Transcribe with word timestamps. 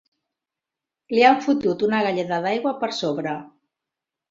Li 1.15 1.21
han 1.27 1.37
fotut 1.49 1.85
una 1.89 2.01
galleda 2.07 2.41
d'aigua 2.47 2.75
per 2.83 2.91
sobre. 3.03 3.39